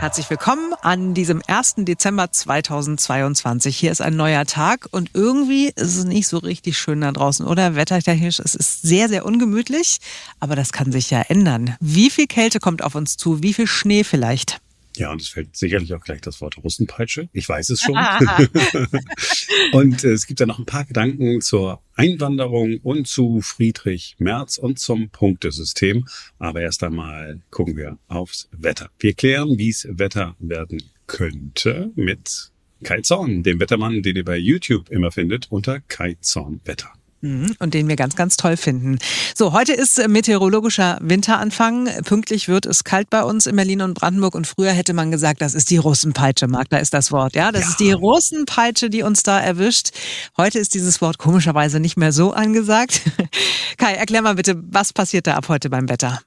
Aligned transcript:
Herzlich 0.00 0.30
willkommen 0.30 0.72
an 0.80 1.12
diesem 1.12 1.42
1. 1.46 1.74
Dezember 1.80 2.32
2022. 2.32 3.76
Hier 3.76 3.92
ist 3.92 4.00
ein 4.00 4.16
neuer 4.16 4.46
Tag 4.46 4.88
und 4.92 5.10
irgendwie 5.12 5.66
ist 5.66 5.98
es 5.98 6.04
nicht 6.04 6.26
so 6.26 6.38
richtig 6.38 6.78
schön 6.78 7.02
da 7.02 7.12
draußen, 7.12 7.46
oder? 7.46 7.74
Wettertechnisch, 7.74 8.40
es 8.40 8.54
ist 8.54 8.80
sehr, 8.80 9.10
sehr 9.10 9.26
ungemütlich, 9.26 9.98
aber 10.40 10.56
das 10.56 10.72
kann 10.72 10.90
sich 10.90 11.10
ja 11.10 11.20
ändern. 11.28 11.76
Wie 11.80 12.08
viel 12.08 12.26
Kälte 12.26 12.60
kommt 12.60 12.82
auf 12.82 12.94
uns 12.94 13.18
zu? 13.18 13.42
Wie 13.42 13.52
viel 13.52 13.66
Schnee 13.66 14.02
vielleicht? 14.02 14.62
Ja, 15.00 15.10
und 15.10 15.22
es 15.22 15.28
fällt 15.28 15.56
sicherlich 15.56 15.94
auch 15.94 16.04
gleich 16.04 16.20
das 16.20 16.42
Wort 16.42 16.58
Russenpeitsche. 16.58 17.30
Ich 17.32 17.48
weiß 17.48 17.70
es 17.70 17.80
schon. 17.80 17.96
und 19.72 20.04
äh, 20.04 20.12
es 20.12 20.26
gibt 20.26 20.40
ja 20.40 20.46
noch 20.46 20.58
ein 20.58 20.66
paar 20.66 20.84
Gedanken 20.84 21.40
zur 21.40 21.80
Einwanderung 21.94 22.80
und 22.82 23.08
zu 23.08 23.40
Friedrich 23.40 24.16
Merz 24.18 24.58
und 24.58 24.78
zum 24.78 25.08
Punktesystem. 25.08 26.06
Aber 26.38 26.60
erst 26.60 26.82
einmal 26.82 27.40
gucken 27.50 27.78
wir 27.78 27.98
aufs 28.08 28.50
Wetter. 28.52 28.90
Wir 28.98 29.14
klären, 29.14 29.56
wie 29.56 29.70
es 29.70 29.88
Wetter 29.90 30.36
werden 30.38 30.82
könnte 31.06 31.92
mit 31.94 32.50
Kai 32.84 33.00
Zorn, 33.00 33.42
dem 33.42 33.58
Wettermann, 33.58 34.02
den 34.02 34.16
ihr 34.16 34.24
bei 34.24 34.36
YouTube 34.36 34.90
immer 34.90 35.10
findet 35.10 35.46
unter 35.50 35.80
Kai 35.80 36.18
Zorn 36.20 36.60
Wetter. 36.66 36.92
Mhm, 37.22 37.54
und 37.58 37.74
den 37.74 37.86
wir 37.86 37.96
ganz, 37.96 38.16
ganz 38.16 38.38
toll 38.38 38.56
finden. 38.56 38.98
So, 39.34 39.52
heute 39.52 39.74
ist 39.74 39.98
äh, 39.98 40.08
meteorologischer 40.08 40.98
Winteranfang. 41.02 41.86
Pünktlich 42.04 42.48
wird 42.48 42.64
es 42.64 42.82
kalt 42.82 43.10
bei 43.10 43.22
uns 43.22 43.46
in 43.46 43.56
Berlin 43.56 43.82
und 43.82 43.92
Brandenburg. 43.92 44.34
Und 44.34 44.46
früher 44.46 44.72
hätte 44.72 44.94
man 44.94 45.10
gesagt, 45.10 45.42
das 45.42 45.54
ist 45.54 45.70
die 45.70 45.76
Russenpeitsche, 45.76 46.48
Marc, 46.48 46.70
da 46.70 46.78
ist 46.78 46.94
das 46.94 47.12
Wort. 47.12 47.34
Ja, 47.34 47.52
das 47.52 47.62
ja. 47.64 47.68
ist 47.68 47.80
die 47.80 47.92
Russenpeitsche, 47.92 48.88
die 48.88 49.02
uns 49.02 49.22
da 49.22 49.38
erwischt. 49.38 49.90
Heute 50.38 50.58
ist 50.58 50.72
dieses 50.72 51.02
Wort 51.02 51.18
komischerweise 51.18 51.78
nicht 51.78 51.98
mehr 51.98 52.12
so 52.12 52.32
angesagt. 52.32 53.02
Kai, 53.76 53.92
erklär 53.92 54.22
mal 54.22 54.36
bitte, 54.36 54.56
was 54.70 54.94
passiert 54.94 55.26
da 55.26 55.34
ab 55.34 55.48
heute 55.48 55.68
beim 55.68 55.90
Wetter? 55.90 56.20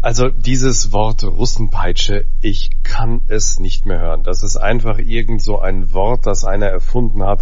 Also 0.00 0.28
dieses 0.28 0.92
Wort 0.92 1.24
Russenpeitsche, 1.24 2.26
ich 2.40 2.70
kann 2.84 3.22
es 3.28 3.58
nicht 3.58 3.86
mehr 3.86 3.98
hören. 3.98 4.22
Das 4.22 4.42
ist 4.42 4.56
einfach 4.56 4.98
irgend 4.98 5.42
so 5.42 5.58
ein 5.58 5.92
Wort, 5.92 6.26
das 6.26 6.44
einer 6.44 6.66
erfunden 6.66 7.24
hat, 7.24 7.40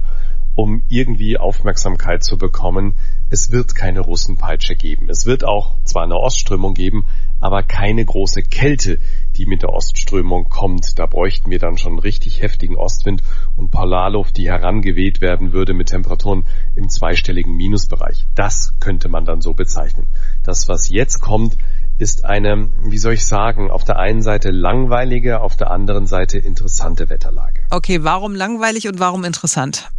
um 0.57 0.83
irgendwie 0.89 1.39
Aufmerksamkeit 1.39 2.25
zu 2.25 2.39
bekommen. 2.39 2.95
Es 3.29 3.53
wird 3.53 3.75
keine 3.75 4.01
Russenpeitsche 4.01 4.75
geben. 4.75 5.09
Es 5.11 5.27
wird 5.27 5.45
auch 5.45 5.77
zwar 5.85 6.03
eine 6.03 6.17
Ostströmung 6.17 6.73
geben, 6.75 7.07
aber 7.41 7.63
keine 7.63 8.05
große 8.05 8.43
Kälte, 8.43 8.99
die 9.37 9.45
mit 9.45 9.63
der 9.63 9.71
Ostströmung 9.71 10.49
kommt. 10.49 10.99
Da 10.99 11.07
bräuchten 11.07 11.51
wir 11.51 11.59
dann 11.59 11.77
schon 11.77 11.99
richtig 11.99 12.41
heftigen 12.41 12.77
Ostwind 12.77 13.23
und 13.55 13.71
Polarluft, 13.71 14.39
die 14.39 14.49
herangeweht 14.49 15.21
werden 15.21 15.53
würde 15.53 15.75
mit 15.75 15.89
Temperaturen 15.89 16.45
im 16.75 16.89
zweistelligen 16.89 17.55
Minusbereich. 17.55 18.27
Das 18.35 18.73
könnte 18.81 19.11
man 19.11 19.27
dann 19.27 19.43
so 19.43 19.53
bezeichnen. 19.53 20.09
Das, 20.43 20.69
was 20.69 20.89
jetzt 20.89 21.21
kommt, 21.21 21.59
ist 21.99 22.25
eine, 22.25 22.71
wie 22.83 22.99
soll 22.99 23.15
ich 23.15 23.27
sagen, 23.27 23.71
auf 23.71 23.85
der 23.85 23.99
einen 23.99 24.23
Seite 24.23 24.51
langweilige, 24.51 25.41
auf 25.41 25.57
der 25.57 25.71
anderen 25.71 26.07
Seite 26.07 26.39
interessante 26.39 27.11
Wetterlage. 27.11 27.63
Okay, 27.71 28.05
warum 28.05 28.35
langweilig 28.35 28.89
und 28.89 28.99
warum 28.99 29.25
interessant? 29.25 29.91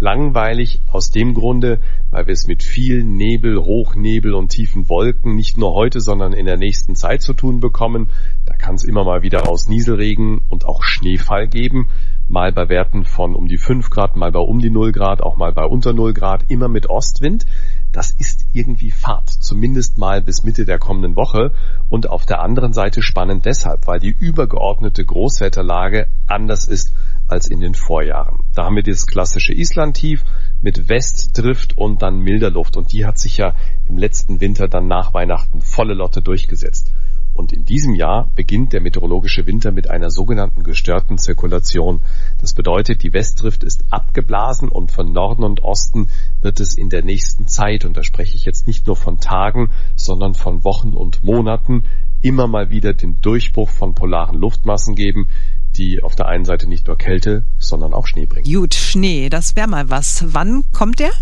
Langweilig 0.00 0.80
aus 0.88 1.10
dem 1.10 1.34
Grunde, 1.34 1.80
weil 2.10 2.26
wir 2.26 2.32
es 2.32 2.46
mit 2.46 2.62
viel 2.62 3.04
Nebel, 3.04 3.58
Hochnebel 3.58 4.34
und 4.34 4.48
tiefen 4.48 4.88
Wolken 4.88 5.34
nicht 5.34 5.58
nur 5.58 5.74
heute, 5.74 6.00
sondern 6.00 6.32
in 6.32 6.46
der 6.46 6.56
nächsten 6.56 6.94
Zeit 6.94 7.22
zu 7.22 7.34
tun 7.34 7.60
bekommen. 7.60 8.10
Da 8.46 8.54
kann 8.54 8.76
es 8.76 8.84
immer 8.84 9.04
mal 9.04 9.22
wieder 9.22 9.48
aus 9.48 9.68
Nieselregen 9.68 10.42
und 10.48 10.64
auch 10.64 10.82
Schneefall 10.82 11.48
geben. 11.48 11.88
Mal 12.28 12.52
bei 12.52 12.68
Werten 12.68 13.04
von 13.04 13.34
um 13.34 13.48
die 13.48 13.58
5 13.58 13.90
Grad, 13.90 14.16
mal 14.16 14.30
bei 14.30 14.40
um 14.40 14.60
die 14.60 14.70
0 14.70 14.92
Grad, 14.92 15.22
auch 15.22 15.36
mal 15.36 15.52
bei 15.52 15.64
unter 15.64 15.92
0 15.92 16.12
Grad, 16.12 16.50
immer 16.50 16.68
mit 16.68 16.90
Ostwind. 16.90 17.46
Das 17.92 18.10
ist 18.10 18.46
irgendwie 18.52 18.90
Fahrt, 18.90 19.30
zumindest 19.30 19.98
mal 19.98 20.20
bis 20.20 20.44
Mitte 20.44 20.64
der 20.64 20.78
kommenden 20.78 21.16
Woche. 21.16 21.52
Und 21.88 22.10
auf 22.10 22.26
der 22.26 22.40
anderen 22.40 22.72
Seite 22.72 23.02
spannend 23.02 23.46
deshalb, 23.46 23.86
weil 23.86 23.98
die 23.98 24.14
übergeordnete 24.18 25.04
Großwetterlage 25.04 26.06
anders 26.26 26.66
ist 26.66 26.92
als 27.28 27.46
in 27.46 27.60
den 27.60 27.74
Vorjahren. 27.74 28.40
Da 28.54 28.64
haben 28.64 28.76
wir 28.76 28.82
das 28.82 29.06
klassische 29.06 29.52
Islandtief 29.52 30.24
mit 30.60 30.88
Westdrift 30.88 31.76
und 31.76 32.02
dann 32.02 32.20
milder 32.20 32.50
Luft 32.50 32.76
und 32.76 32.92
die 32.92 33.06
hat 33.06 33.18
sich 33.18 33.36
ja 33.36 33.54
im 33.86 33.98
letzten 33.98 34.40
Winter 34.40 34.68
dann 34.68 34.88
nach 34.88 35.14
Weihnachten 35.14 35.60
volle 35.60 35.94
Lotte 35.94 36.22
durchgesetzt. 36.22 36.90
Und 37.38 37.52
in 37.52 37.64
diesem 37.64 37.94
Jahr 37.94 38.28
beginnt 38.34 38.72
der 38.72 38.80
meteorologische 38.80 39.46
Winter 39.46 39.70
mit 39.70 39.88
einer 39.88 40.10
sogenannten 40.10 40.64
gestörten 40.64 41.18
Zirkulation. 41.18 42.00
Das 42.40 42.52
bedeutet, 42.52 43.04
die 43.04 43.12
Westdrift 43.12 43.62
ist 43.62 43.84
abgeblasen 43.90 44.68
und 44.68 44.90
von 44.90 45.12
Norden 45.12 45.44
und 45.44 45.62
Osten 45.62 46.08
wird 46.42 46.58
es 46.58 46.76
in 46.76 46.90
der 46.90 47.04
nächsten 47.04 47.46
Zeit, 47.46 47.84
und 47.84 47.96
da 47.96 48.02
spreche 48.02 48.34
ich 48.34 48.44
jetzt 48.44 48.66
nicht 48.66 48.88
nur 48.88 48.96
von 48.96 49.20
Tagen, 49.20 49.70
sondern 49.94 50.34
von 50.34 50.64
Wochen 50.64 50.94
und 50.94 51.22
Monaten, 51.22 51.84
immer 52.22 52.48
mal 52.48 52.70
wieder 52.70 52.92
den 52.92 53.20
Durchbruch 53.22 53.70
von 53.70 53.94
polaren 53.94 54.36
Luftmassen 54.36 54.96
geben, 54.96 55.28
die 55.76 56.02
auf 56.02 56.16
der 56.16 56.26
einen 56.26 56.44
Seite 56.44 56.68
nicht 56.68 56.88
nur 56.88 56.98
Kälte, 56.98 57.44
sondern 57.56 57.94
auch 57.94 58.08
Schnee 58.08 58.26
bringen. 58.26 58.52
Gut, 58.52 58.74
Schnee, 58.74 59.28
das 59.28 59.54
wäre 59.54 59.68
mal 59.68 59.88
was. 59.88 60.24
Wann 60.26 60.64
kommt 60.72 60.98
der? 60.98 61.12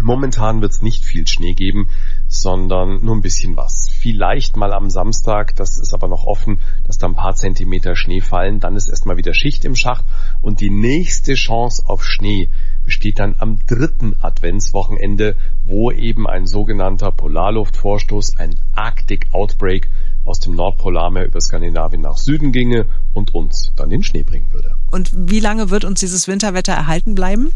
Momentan 0.00 0.60
wird 0.60 0.72
es 0.72 0.82
nicht 0.82 1.04
viel 1.04 1.26
Schnee 1.26 1.54
geben, 1.54 1.88
sondern 2.28 3.04
nur 3.04 3.14
ein 3.14 3.22
bisschen 3.22 3.56
was. 3.56 3.88
Vielleicht 3.96 4.56
mal 4.56 4.72
am 4.72 4.90
Samstag, 4.90 5.54
das 5.56 5.78
ist 5.78 5.94
aber 5.94 6.08
noch 6.08 6.24
offen, 6.24 6.58
dass 6.84 6.98
da 6.98 7.06
ein 7.06 7.14
paar 7.14 7.34
Zentimeter 7.34 7.96
Schnee 7.96 8.20
fallen. 8.20 8.60
Dann 8.60 8.76
ist 8.76 8.88
erstmal 8.88 9.16
wieder 9.16 9.34
Schicht 9.34 9.64
im 9.64 9.76
Schacht 9.76 10.04
und 10.42 10.60
die 10.60 10.70
nächste 10.70 11.34
Chance 11.34 11.84
auf 11.86 12.04
Schnee 12.04 12.50
besteht 12.82 13.18
dann 13.18 13.36
am 13.38 13.60
dritten 13.66 14.14
Adventswochenende, 14.20 15.36
wo 15.64 15.90
eben 15.90 16.26
ein 16.26 16.46
sogenannter 16.46 17.10
Polarluftvorstoß, 17.12 18.36
ein 18.36 18.56
Arctic 18.74 19.28
Outbreak 19.32 19.90
aus 20.24 20.40
dem 20.40 20.54
Nordpolarmeer 20.54 21.26
über 21.26 21.40
Skandinavien 21.40 22.02
nach 22.02 22.16
Süden 22.16 22.52
ginge 22.52 22.86
und 23.12 23.34
uns 23.34 23.72
dann 23.76 23.90
den 23.90 24.02
Schnee 24.02 24.22
bringen 24.22 24.52
würde. 24.52 24.74
Und 24.90 25.10
wie 25.14 25.40
lange 25.40 25.70
wird 25.70 25.84
uns 25.84 26.00
dieses 26.00 26.28
Winterwetter 26.28 26.72
erhalten 26.72 27.14
bleiben? 27.14 27.52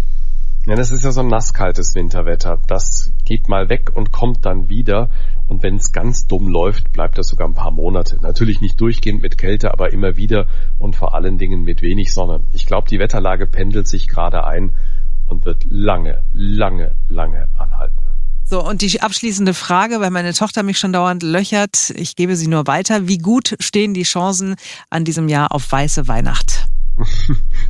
Ja, 0.67 0.77
das 0.77 0.91
ist 0.91 1.05
ja 1.05 1.13
so 1.13 1.21
ein 1.21 1.29
nasskaltes 1.29 1.95
Winterwetter. 1.95 2.61
Das 2.67 3.13
geht 3.25 3.49
mal 3.49 3.69
weg 3.69 3.93
und 3.95 4.13
kommt 4.13 4.45
dann 4.45 4.69
wieder. 4.69 5.09
Und 5.47 5.63
wenn 5.63 5.77
es 5.77 5.93
ganz 5.93 6.27
dumm 6.27 6.49
läuft, 6.49 6.93
bleibt 6.93 7.17
das 7.17 7.29
sogar 7.29 7.49
ein 7.49 7.55
paar 7.55 7.71
Monate. 7.71 8.19
Natürlich 8.21 8.61
nicht 8.61 8.79
durchgehend 8.81 9.23
mit 9.23 9.39
Kälte, 9.39 9.73
aber 9.73 9.93
immer 9.93 10.17
wieder 10.17 10.47
und 10.79 10.95
vor 10.95 11.15
allen 11.15 11.39
Dingen 11.39 11.63
mit 11.63 11.81
wenig 11.81 12.13
Sonne. 12.13 12.41
Ich 12.53 12.67
glaube, 12.67 12.89
die 12.89 12.99
Wetterlage 12.99 13.47
pendelt 13.47 13.89
sich 13.89 14.09
gerade 14.09 14.45
ein 14.45 14.73
und 15.27 15.47
wird 15.47 15.65
lange, 15.71 16.23
lange, 16.33 16.95
lange 17.09 17.49
anhalten. 17.59 17.97
So, 18.45 18.65
und 18.65 18.81
die 18.81 19.03
abschließende 19.03 19.53
Frage, 19.53 20.01
weil 20.01 20.11
meine 20.11 20.33
Tochter 20.33 20.63
mich 20.63 20.79
schon 20.79 20.93
dauernd 20.93 21.23
löchert, 21.23 21.91
ich 21.97 22.17
gebe 22.17 22.35
sie 22.35 22.49
nur 22.49 22.67
weiter. 22.67 23.07
Wie 23.07 23.19
gut 23.19 23.57
stehen 23.61 23.93
die 23.93 24.05
Chancen 24.05 24.57
an 24.89 25.05
diesem 25.05 25.29
Jahr 25.29 25.53
auf 25.53 25.71
weiße 25.71 26.09
Weihnacht? 26.09 26.67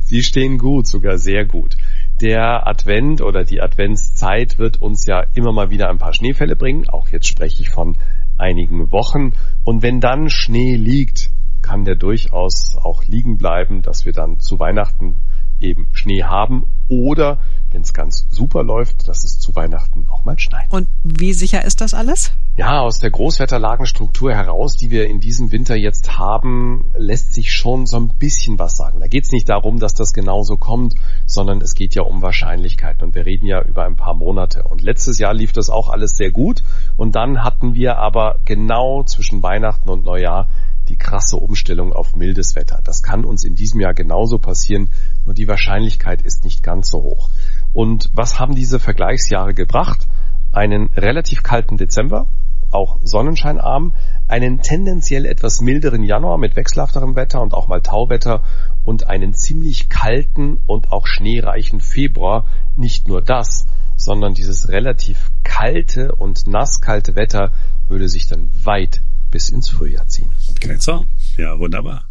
sie 0.05 0.23
stehen 0.23 0.57
gut, 0.57 0.87
sogar 0.87 1.17
sehr 1.17 1.45
gut. 1.45 1.75
Der 2.21 2.67
Advent 2.67 3.21
oder 3.21 3.45
die 3.45 3.61
Adventszeit 3.61 4.59
wird 4.59 4.81
uns 4.81 5.05
ja 5.05 5.23
immer 5.35 5.53
mal 5.53 5.69
wieder 5.69 5.89
ein 5.89 5.99
paar 5.99 6.13
Schneefälle 6.13 6.57
bringen. 6.57 6.89
Auch 6.89 7.07
jetzt 7.07 7.27
spreche 7.27 7.61
ich 7.61 7.69
von 7.69 7.95
einigen 8.37 8.91
Wochen. 8.91 9.31
Und 9.63 9.83
wenn 9.83 10.01
dann 10.01 10.29
Schnee 10.29 10.75
liegt, 10.75 11.29
kann 11.61 11.85
der 11.85 11.95
durchaus 11.95 12.75
auch 12.75 13.05
liegen 13.05 13.37
bleiben, 13.37 13.81
dass 13.83 14.05
wir 14.05 14.11
dann 14.11 14.39
zu 14.41 14.59
Weihnachten 14.59 15.15
eben 15.61 15.87
Schnee 15.93 16.23
haben 16.23 16.65
oder 16.89 17.39
wenn 17.71 17.81
es 17.81 17.93
ganz 17.93 18.25
super 18.29 18.63
läuft, 18.63 19.07
dass 19.07 19.23
es 19.23 19.39
zu 19.39 19.55
Weihnachten 19.55 20.07
auch 20.09 20.25
mal 20.25 20.39
schneit. 20.39 20.71
Und 20.71 20.87
wie 21.03 21.33
sicher 21.33 21.63
ist 21.63 21.81
das 21.81 21.93
alles? 21.93 22.31
Ja, 22.55 22.81
aus 22.81 22.99
der 22.99 23.11
Großwetterlagenstruktur 23.11 24.33
heraus, 24.33 24.75
die 24.75 24.89
wir 24.89 25.07
in 25.07 25.19
diesem 25.19 25.51
Winter 25.51 25.75
jetzt 25.75 26.17
haben, 26.17 26.91
lässt 26.97 27.33
sich 27.33 27.53
schon 27.53 27.85
so 27.85 27.97
ein 27.97 28.09
bisschen 28.17 28.59
was 28.59 28.75
sagen. 28.75 28.99
Da 28.99 29.07
geht 29.07 29.25
es 29.25 29.31
nicht 29.31 29.47
darum, 29.47 29.79
dass 29.79 29.93
das 29.93 30.13
genauso 30.13 30.57
kommt, 30.57 30.95
sondern 31.25 31.61
es 31.61 31.75
geht 31.75 31.95
ja 31.95 32.01
um 32.01 32.21
Wahrscheinlichkeiten 32.21 33.03
und 33.03 33.15
wir 33.15 33.25
reden 33.25 33.45
ja 33.45 33.61
über 33.61 33.85
ein 33.85 33.95
paar 33.95 34.15
Monate. 34.15 34.63
Und 34.63 34.81
letztes 34.81 35.19
Jahr 35.19 35.33
lief 35.33 35.53
das 35.53 35.69
auch 35.69 35.89
alles 35.89 36.17
sehr 36.17 36.31
gut 36.31 36.63
und 36.97 37.15
dann 37.15 37.43
hatten 37.43 37.75
wir 37.75 37.97
aber 37.97 38.39
genau 38.45 39.03
zwischen 39.03 39.43
Weihnachten 39.43 39.89
und 39.89 40.03
Neujahr 40.03 40.49
die 40.89 40.97
krasse 40.97 41.37
Umstellung 41.37 41.93
auf 41.93 42.15
mildes 42.15 42.55
Wetter. 42.55 42.81
Das 42.83 43.03
kann 43.03 43.23
uns 43.23 43.43
in 43.43 43.55
diesem 43.55 43.79
Jahr 43.79 43.93
genauso 43.93 44.39
passieren, 44.39 44.89
nur 45.29 45.35
die 45.35 45.47
Wahrscheinlichkeit 45.47 46.23
ist 46.23 46.43
nicht 46.43 46.63
ganz 46.63 46.89
so 46.89 47.03
hoch. 47.03 47.29
Und 47.71 48.09
was 48.13 48.39
haben 48.39 48.55
diese 48.55 48.79
Vergleichsjahre 48.79 49.53
gebracht? 49.53 50.07
Einen 50.51 50.87
relativ 50.95 51.43
kalten 51.43 51.77
Dezember, 51.77 52.25
auch 52.71 52.97
sonnenscheinarm, 53.03 53.93
einen 54.27 54.63
tendenziell 54.63 55.27
etwas 55.27 55.61
milderen 55.61 56.01
Januar 56.01 56.39
mit 56.39 56.55
wechselhafterem 56.55 57.15
Wetter 57.15 57.43
und 57.43 57.53
auch 57.53 57.67
mal 57.67 57.81
Tauwetter 57.81 58.41
und 58.83 59.05
einen 59.05 59.35
ziemlich 59.35 59.87
kalten 59.87 60.57
und 60.65 60.91
auch 60.91 61.05
schneereichen 61.05 61.79
Februar. 61.79 62.47
Nicht 62.75 63.07
nur 63.07 63.21
das, 63.21 63.67
sondern 63.97 64.33
dieses 64.33 64.69
relativ 64.69 65.29
kalte 65.43 66.15
und 66.15 66.47
nasskalte 66.47 67.15
Wetter 67.15 67.51
würde 67.87 68.09
sich 68.09 68.25
dann 68.25 68.49
weit 68.65 69.01
bis 69.29 69.49
ins 69.49 69.69
Frühjahr 69.69 70.07
ziehen. 70.07 70.31
Grenzer, 70.59 71.03
ja, 71.37 71.59
wunderbar. 71.59 72.05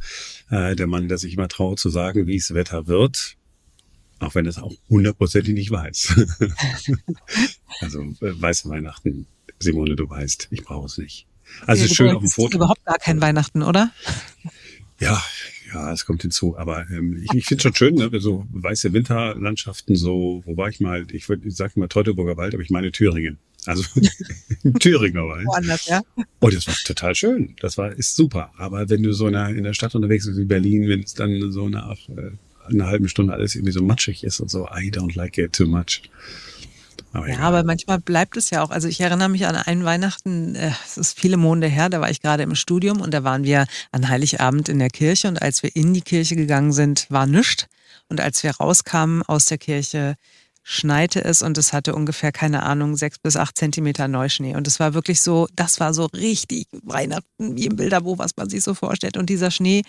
Äh, 0.50 0.76
der 0.76 0.86
Mann, 0.86 1.08
der 1.08 1.18
sich 1.18 1.34
immer 1.34 1.48
traut 1.48 1.78
zu 1.78 1.90
sagen, 1.90 2.26
wie 2.26 2.36
es 2.36 2.54
Wetter 2.54 2.86
wird, 2.86 3.36
auch 4.18 4.34
wenn 4.34 4.46
es 4.46 4.58
auch 4.58 4.72
hundertprozentig 4.88 5.54
nicht 5.54 5.70
weiß. 5.70 6.26
also 7.80 8.02
äh, 8.02 8.40
weiße 8.40 8.68
Weihnachten, 8.68 9.26
Simone, 9.58 9.96
du 9.96 10.08
weißt, 10.08 10.48
ich 10.50 10.64
brauche 10.64 10.86
es 10.86 10.98
nicht. 10.98 11.26
Also 11.66 11.80
ja, 11.80 11.84
es 11.84 11.90
ist 11.90 11.96
schön 11.96 12.14
auf 12.14 12.22
dem 12.22 12.30
Foto. 12.30 12.56
Überhaupt 12.56 12.84
gar 12.84 12.98
kein 12.98 13.20
Weihnachten, 13.20 13.62
oder? 13.62 13.90
Ja, 15.00 15.22
Ja, 15.72 15.92
es 15.92 16.06
kommt 16.06 16.22
hinzu. 16.22 16.56
Aber 16.56 16.88
ähm, 16.90 17.22
ich, 17.22 17.32
ich 17.34 17.46
finde 17.46 17.62
schon 17.62 17.74
schön, 17.74 17.94
ne? 17.94 18.10
so 18.20 18.46
weiße 18.52 18.92
Winterlandschaften, 18.92 19.96
so, 19.96 20.42
wo 20.44 20.56
war 20.56 20.68
ich 20.68 20.80
mal? 20.80 21.06
Ich 21.12 21.28
würde, 21.28 21.46
ich 21.48 21.56
sag 21.56 21.76
mal 21.76 21.88
Teutoburger 21.88 22.36
Wald, 22.36 22.54
aber 22.54 22.62
ich 22.62 22.70
meine 22.70 22.92
Thüringen. 22.92 23.38
Also 23.68 23.84
Thüringer 24.80 25.28
Wald. 25.28 25.46
Woanders, 25.46 25.86
ja. 25.86 26.00
Und 26.40 26.54
das 26.54 26.66
war 26.66 26.74
total 26.86 27.14
schön. 27.14 27.54
Das 27.60 27.76
war, 27.76 27.92
ist 27.92 28.16
super. 28.16 28.50
Aber 28.56 28.88
wenn 28.88 29.02
du 29.02 29.12
so 29.12 29.26
in 29.26 29.34
der, 29.34 29.50
in 29.50 29.62
der 29.62 29.74
Stadt 29.74 29.94
unterwegs 29.94 30.26
bist 30.26 30.38
wie 30.38 30.46
Berlin, 30.46 30.88
wenn 30.88 31.02
es 31.02 31.12
dann 31.12 31.52
so 31.52 31.68
nach 31.68 31.98
äh, 32.08 32.30
einer 32.72 32.86
halben 32.86 33.08
Stunde 33.10 33.34
alles 33.34 33.54
irgendwie 33.54 33.72
so 33.72 33.82
matschig 33.82 34.24
ist 34.24 34.40
und 34.40 34.50
so, 34.50 34.66
I 34.68 34.90
don't 34.90 35.14
like 35.16 35.36
it 35.36 35.52
too 35.52 35.66
much. 35.66 36.02
Aber 37.12 37.28
ja, 37.28 37.34
egal. 37.34 37.46
aber 37.46 37.64
manchmal 37.64 37.98
bleibt 37.98 38.38
es 38.38 38.48
ja 38.48 38.62
auch. 38.62 38.70
Also 38.70 38.88
ich 38.88 39.00
erinnere 39.00 39.28
mich 39.28 39.46
an 39.46 39.56
einen 39.56 39.84
Weihnachten, 39.84 40.54
äh, 40.54 40.70
es 40.86 40.96
ist 40.96 41.18
viele 41.18 41.36
Monde 41.36 41.66
her, 41.66 41.90
da 41.90 42.00
war 42.00 42.10
ich 42.10 42.22
gerade 42.22 42.44
im 42.44 42.54
Studium 42.54 43.02
und 43.02 43.12
da 43.12 43.22
waren 43.22 43.44
wir 43.44 43.66
an 43.92 44.08
Heiligabend 44.08 44.70
in 44.70 44.78
der 44.78 44.90
Kirche 44.90 45.28
und 45.28 45.42
als 45.42 45.62
wir 45.62 45.76
in 45.76 45.92
die 45.92 46.00
Kirche 46.00 46.36
gegangen 46.36 46.72
sind, 46.72 47.06
war 47.10 47.26
nichts. 47.26 47.66
Und 48.08 48.22
als 48.22 48.42
wir 48.42 48.52
rauskamen 48.52 49.22
aus 49.24 49.44
der 49.44 49.58
Kirche, 49.58 50.16
schneite 50.70 51.24
es 51.24 51.40
und 51.40 51.56
es 51.56 51.72
hatte 51.72 51.94
ungefähr, 51.94 52.30
keine 52.30 52.62
Ahnung, 52.62 52.94
sechs 52.94 53.18
bis 53.18 53.36
acht 53.36 53.56
Zentimeter 53.56 54.06
Neuschnee. 54.06 54.54
Und 54.54 54.66
es 54.66 54.78
war 54.78 54.92
wirklich 54.92 55.22
so, 55.22 55.48
das 55.56 55.80
war 55.80 55.94
so 55.94 56.04
richtig 56.12 56.66
Weihnachten 56.82 57.56
wie 57.56 57.64
im 57.64 57.76
Bilderbuch, 57.76 58.18
was 58.18 58.36
man 58.36 58.50
sich 58.50 58.62
so 58.62 58.74
vorstellt. 58.74 59.16
Und 59.16 59.30
dieser 59.30 59.50
Schnee 59.50 59.80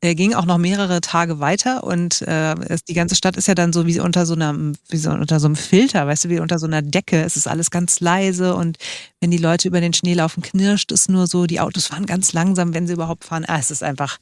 äh, 0.00 0.16
ging 0.16 0.34
auch 0.34 0.44
noch 0.44 0.58
mehrere 0.58 1.00
Tage 1.00 1.38
weiter 1.38 1.84
und 1.84 2.22
äh, 2.22 2.54
es, 2.68 2.82
die 2.82 2.94
ganze 2.94 3.14
Stadt 3.14 3.36
ist 3.36 3.46
ja 3.46 3.54
dann 3.54 3.72
so 3.72 3.86
wie 3.86 4.00
unter 4.00 4.26
so 4.26 4.34
einer, 4.34 4.52
wie 4.88 4.96
so 4.96 5.10
unter 5.10 5.38
so 5.38 5.46
einem 5.46 5.54
Filter, 5.54 6.04
weißt 6.08 6.24
du, 6.24 6.28
wie 6.30 6.40
unter 6.40 6.58
so 6.58 6.66
einer 6.66 6.82
Decke. 6.82 7.22
Es 7.22 7.36
ist 7.36 7.46
alles 7.46 7.70
ganz 7.70 8.00
leise 8.00 8.56
und 8.56 8.78
wenn 9.20 9.30
die 9.30 9.38
Leute 9.38 9.68
über 9.68 9.80
den 9.80 9.92
Schnee 9.92 10.14
laufen, 10.14 10.42
knirscht 10.42 10.90
es 10.90 11.08
nur 11.08 11.28
so. 11.28 11.46
Die 11.46 11.60
Autos 11.60 11.86
fahren 11.86 12.06
ganz 12.06 12.32
langsam, 12.32 12.74
wenn 12.74 12.88
sie 12.88 12.94
überhaupt 12.94 13.24
fahren. 13.24 13.44
Ah, 13.46 13.60
es 13.60 13.70
ist 13.70 13.84
einfach 13.84 14.18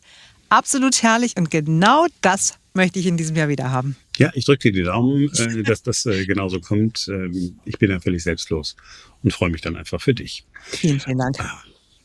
absolut 0.50 1.02
herrlich 1.02 1.38
und 1.38 1.50
genau 1.50 2.04
das 2.20 2.52
möchte 2.74 2.98
ich 2.98 3.06
in 3.06 3.16
diesem 3.16 3.36
Jahr 3.36 3.48
wieder 3.48 3.70
haben. 3.70 3.96
Ja, 4.16 4.30
ich 4.34 4.44
drücke 4.44 4.70
dir 4.70 4.72
die 4.72 4.82
Daumen, 4.84 5.30
äh, 5.34 5.62
dass 5.62 5.82
das 5.82 6.06
äh, 6.06 6.24
genauso 6.26 6.60
kommt. 6.60 7.08
Ähm, 7.08 7.56
ich 7.64 7.78
bin 7.78 7.90
ja 7.90 8.00
völlig 8.00 8.22
selbstlos 8.22 8.76
und 9.22 9.32
freue 9.32 9.50
mich 9.50 9.60
dann 9.60 9.76
einfach 9.76 10.00
für 10.00 10.14
dich. 10.14 10.46
Vielen, 10.62 11.00
vielen 11.00 11.18
Dank. 11.18 11.36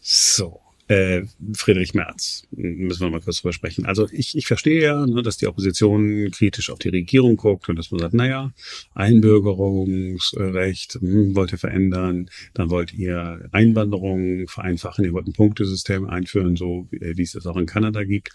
So. 0.02 0.62
Äh, 0.90 1.24
Friedrich 1.54 1.94
Merz, 1.94 2.48
müssen 2.52 3.02
wir 3.02 3.10
mal 3.10 3.20
kurz 3.20 3.42
drüber 3.42 3.52
sprechen. 3.52 3.86
Also 3.86 4.08
ich, 4.12 4.38
ich 4.38 4.48
verstehe 4.48 4.82
ja, 4.82 5.06
ne, 5.06 5.22
dass 5.22 5.36
die 5.36 5.48
Opposition 5.48 6.32
kritisch 6.32 6.70
auf 6.70 6.80
die 6.80 6.88
Regierung 6.88 7.36
guckt 7.36 7.68
und 7.68 7.78
dass 7.78 7.92
man 7.92 8.00
sagt, 8.00 8.14
naja, 8.14 8.54
Einbürgerungsrecht 8.94 11.00
hm, 11.02 11.36
wollt 11.36 11.52
ihr 11.52 11.58
verändern, 11.58 12.30
dann 12.54 12.70
wollt 12.70 12.94
ihr 12.94 13.50
Einwanderung 13.52 14.48
vereinfachen, 14.48 15.04
ihr 15.04 15.12
wollt 15.12 15.28
ein 15.28 15.34
Punktesystem 15.34 16.08
einführen, 16.08 16.56
so 16.56 16.88
wie 16.92 17.22
es 17.22 17.36
es 17.36 17.46
auch 17.46 17.58
in 17.58 17.66
Kanada 17.66 18.06
gibt. 18.06 18.32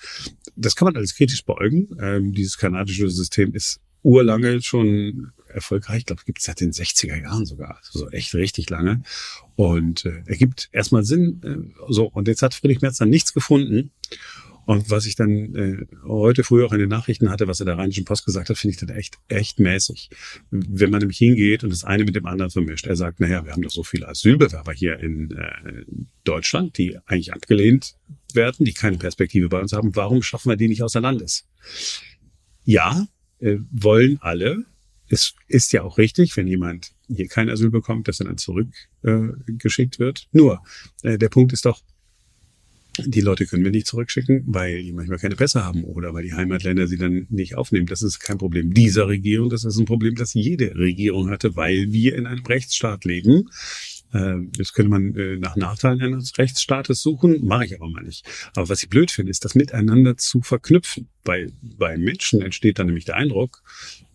Das 0.54 0.76
kann 0.76 0.86
man 0.86 0.96
alles 0.96 1.14
kritisch 1.14 1.46
beäugen. 1.46 1.88
Ähm, 2.00 2.32
dieses 2.32 2.58
kanadische 2.58 3.08
System 3.08 3.54
ist 3.54 3.80
urlange 4.02 4.60
schon 4.60 5.32
erfolgreich. 5.52 5.98
Ich 5.98 6.06
glaube, 6.06 6.22
gibt 6.24 6.38
es 6.38 6.44
seit 6.44 6.60
den 6.60 6.72
60er 6.72 7.20
Jahren 7.20 7.46
sogar. 7.46 7.78
Also 7.78 8.00
so 8.00 8.10
echt 8.10 8.34
richtig 8.34 8.68
lange. 8.70 9.02
Und 9.56 10.04
äh, 10.04 10.22
ergibt 10.26 10.68
erstmal 10.72 11.04
Sinn. 11.04 11.40
Äh, 11.44 11.92
so, 11.92 12.06
und 12.06 12.28
jetzt 12.28 12.42
hat 12.42 12.54
Friedrich 12.54 12.80
Merz 12.80 12.98
dann 12.98 13.10
nichts 13.10 13.32
gefunden. 13.32 13.92
Und 14.64 14.90
was 14.90 15.06
ich 15.06 15.16
dann 15.16 15.54
äh, 15.54 15.86
heute 16.06 16.44
früh 16.44 16.64
auch 16.64 16.72
in 16.72 16.78
den 16.78 16.88
Nachrichten 16.88 17.30
hatte, 17.30 17.48
was 17.48 17.60
er 17.60 17.66
der 17.66 17.78
Rheinischen 17.78 18.04
Post 18.04 18.24
gesagt 18.24 18.48
hat, 18.48 18.56
finde 18.56 18.74
ich 18.74 18.80
dann 18.80 18.90
echt, 18.90 19.18
echt 19.28 19.58
mäßig. 19.58 20.10
Wenn 20.50 20.90
man 20.90 21.00
nämlich 21.00 21.18
hingeht 21.18 21.64
und 21.64 21.70
das 21.70 21.84
eine 21.84 22.04
mit 22.04 22.14
dem 22.14 22.26
anderen 22.26 22.50
vermischt. 22.50 22.86
Er 22.86 22.96
sagt, 22.96 23.18
naja, 23.18 23.44
wir 23.44 23.52
haben 23.52 23.62
doch 23.62 23.70
so 23.70 23.82
viele 23.82 24.08
Asylbewerber 24.08 24.72
hier 24.72 25.00
in 25.00 25.32
äh, 25.32 25.84
Deutschland, 26.22 26.78
die 26.78 26.96
eigentlich 27.06 27.32
abgelehnt 27.32 27.96
werden, 28.34 28.64
die 28.64 28.72
keine 28.72 28.98
Perspektive 28.98 29.48
bei 29.48 29.60
uns 29.60 29.72
haben. 29.72 29.96
Warum 29.96 30.22
schaffen 30.22 30.50
wir 30.50 30.56
die 30.56 30.68
nicht 30.68 30.82
außer 30.82 31.00
Landes? 31.00 31.48
Ja, 32.64 33.06
äh, 33.40 33.58
wollen 33.70 34.18
alle. 34.20 34.64
Es 35.12 35.34
ist 35.46 35.74
ja 35.74 35.82
auch 35.82 35.98
richtig, 35.98 36.38
wenn 36.38 36.46
jemand 36.46 36.92
hier 37.06 37.28
kein 37.28 37.50
Asyl 37.50 37.68
bekommt, 37.68 38.08
dass 38.08 38.20
er 38.20 38.26
dann 38.26 38.38
zurückgeschickt 38.38 39.96
äh, 39.96 39.98
wird. 39.98 40.26
Nur, 40.32 40.62
äh, 41.02 41.18
der 41.18 41.28
Punkt 41.28 41.52
ist 41.52 41.66
doch, 41.66 41.82
die 42.98 43.20
Leute 43.20 43.44
können 43.44 43.62
wir 43.62 43.70
nicht 43.70 43.86
zurückschicken, 43.86 44.44
weil 44.46 44.82
die 44.82 44.92
manchmal 44.92 45.18
keine 45.18 45.36
Pässe 45.36 45.64
haben 45.64 45.84
oder 45.84 46.14
weil 46.14 46.24
die 46.24 46.32
Heimatländer 46.32 46.86
sie 46.86 46.96
dann 46.96 47.26
nicht 47.28 47.56
aufnehmen. 47.56 47.86
Das 47.86 48.00
ist 48.00 48.20
kein 48.20 48.38
Problem 48.38 48.72
dieser 48.72 49.06
Regierung. 49.06 49.50
Das 49.50 49.64
ist 49.64 49.78
ein 49.78 49.84
Problem, 49.84 50.14
das 50.14 50.32
jede 50.32 50.74
Regierung 50.76 51.28
hatte, 51.28 51.56
weil 51.56 51.92
wir 51.92 52.16
in 52.16 52.26
einem 52.26 52.44
Rechtsstaat 52.44 53.04
leben. 53.04 53.50
Ähm, 54.12 54.52
jetzt 54.56 54.74
könnte 54.74 54.90
man 54.90 55.14
äh, 55.16 55.36
nach 55.36 55.56
Nachteilen 55.56 56.02
eines 56.02 56.36
Rechtsstaates 56.36 57.00
suchen, 57.00 57.44
mache 57.46 57.64
ich 57.64 57.74
aber 57.74 57.88
mal 57.88 58.02
nicht. 58.02 58.26
Aber 58.54 58.68
was 58.68 58.82
ich 58.82 58.88
blöd 58.88 59.10
finde, 59.10 59.30
ist 59.30 59.44
das 59.44 59.54
miteinander 59.54 60.16
zu 60.16 60.42
verknüpfen. 60.42 61.08
Weil 61.24 61.52
bei 61.62 61.96
Menschen 61.96 62.42
entsteht 62.42 62.78
dann 62.78 62.86
nämlich 62.86 63.04
der 63.04 63.16
Eindruck, 63.16 63.62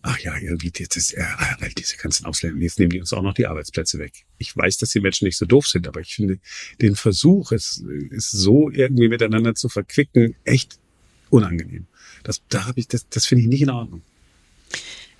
ach 0.02 0.18
ja, 0.20 0.36
irgendwie, 0.36 0.70
jetzt 0.76 0.96
ist, 0.96 1.12
ja, 1.12 1.26
weil 1.58 1.70
diese 1.70 1.96
ganzen 1.96 2.26
Ausländer, 2.26 2.60
jetzt 2.60 2.78
nehmen 2.78 2.90
die 2.90 3.00
uns 3.00 3.12
auch 3.12 3.22
noch 3.22 3.34
die 3.34 3.46
Arbeitsplätze 3.46 3.98
weg. 3.98 4.26
Ich 4.36 4.56
weiß, 4.56 4.78
dass 4.78 4.90
die 4.90 5.00
Menschen 5.00 5.24
nicht 5.24 5.36
so 5.36 5.46
doof 5.46 5.66
sind, 5.66 5.88
aber 5.88 6.00
ich 6.00 6.14
finde 6.14 6.38
den 6.80 6.94
Versuch, 6.94 7.52
es 7.52 7.82
ist 8.10 8.30
so 8.30 8.70
irgendwie 8.70 9.08
miteinander 9.08 9.54
zu 9.54 9.68
verquicken, 9.68 10.36
echt 10.44 10.78
unangenehm. 11.30 11.86
Das, 12.22 12.42
da 12.48 12.66
habe 12.66 12.78
ich, 12.80 12.88
das, 12.88 13.08
das 13.08 13.26
finde 13.26 13.42
ich 13.42 13.48
nicht 13.48 13.62
in 13.62 13.70
Ordnung. 13.70 14.02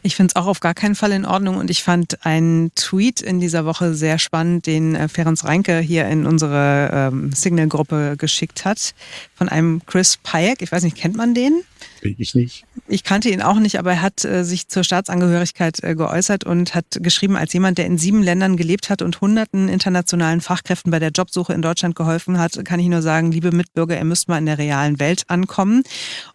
Ich 0.02 0.14
finde 0.14 0.32
es 0.32 0.36
auch 0.36 0.46
auf 0.46 0.60
gar 0.60 0.74
keinen 0.74 0.94
Fall 0.94 1.12
in 1.12 1.24
Ordnung 1.24 1.56
und 1.56 1.70
ich 1.70 1.82
fand 1.82 2.24
einen 2.24 2.72
Tweet 2.76 3.20
in 3.20 3.40
dieser 3.40 3.64
Woche 3.64 3.94
sehr 3.94 4.18
spannend, 4.18 4.66
den 4.66 4.94
äh, 4.94 5.08
Ferenc 5.08 5.42
Reinke 5.42 5.80
hier 5.80 6.06
in 6.06 6.24
unsere 6.24 6.90
ähm, 6.92 7.32
Signal-Gruppe 7.32 8.14
geschickt 8.16 8.64
hat, 8.64 8.94
von 9.34 9.48
einem 9.48 9.82
Chris 9.86 10.16
Payek. 10.22 10.62
Ich 10.62 10.70
weiß 10.70 10.84
nicht, 10.84 10.96
kennt 10.96 11.16
man 11.16 11.34
den? 11.34 11.62
Ich 12.00 12.34
nicht. 12.34 12.64
Ich 12.86 13.02
kannte 13.02 13.28
ihn 13.28 13.42
auch 13.42 13.58
nicht, 13.58 13.78
aber 13.78 13.92
er 13.92 14.02
hat 14.02 14.24
äh, 14.24 14.44
sich 14.44 14.68
zur 14.68 14.84
Staatsangehörigkeit 14.84 15.82
äh, 15.82 15.94
geäußert 15.96 16.44
und 16.44 16.74
hat 16.74 16.86
geschrieben, 17.00 17.36
als 17.36 17.52
jemand, 17.52 17.78
der 17.78 17.86
in 17.86 17.98
sieben 17.98 18.22
Ländern 18.22 18.56
gelebt 18.56 18.90
hat 18.90 19.02
und 19.02 19.20
hunderten 19.20 19.68
internationalen 19.68 20.40
Fachkräften 20.40 20.92
bei 20.92 21.00
der 21.00 21.10
Jobsuche 21.10 21.52
in 21.52 21.62
Deutschland 21.62 21.96
geholfen 21.96 22.38
hat, 22.38 22.64
kann 22.64 22.78
ich 22.78 22.86
nur 22.86 23.02
sagen, 23.02 23.32
liebe 23.32 23.50
Mitbürger, 23.50 23.98
ihr 23.98 24.04
müsst 24.04 24.28
mal 24.28 24.38
in 24.38 24.46
der 24.46 24.58
realen 24.58 25.00
Welt 25.00 25.24
ankommen. 25.26 25.82